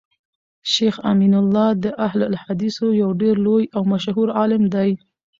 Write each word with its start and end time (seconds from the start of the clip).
شيخ 0.73 0.95
امین 1.11 1.33
الله 1.41 1.69
د 1.83 1.85
اهل 2.07 2.19
الحديثو 2.31 2.85
يو 3.01 3.09
ډير 3.21 3.35
لوی 3.45 3.63
او 3.75 3.81
مشهور 3.93 4.27
عالم 4.39 4.63
دی 4.73 4.91